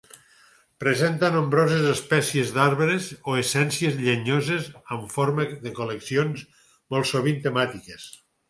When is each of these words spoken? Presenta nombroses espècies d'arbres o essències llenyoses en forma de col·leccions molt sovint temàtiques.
Presenta 0.83 1.27
nombroses 1.33 1.83
espècies 1.89 2.53
d'arbres 2.55 3.11
o 3.33 3.37
essències 3.43 4.01
llenyoses 4.07 4.73
en 4.99 5.05
forma 5.17 5.49
de 5.67 5.77
col·leccions 5.81 6.45
molt 6.97 7.13
sovint 7.15 7.43
temàtiques. 7.49 8.13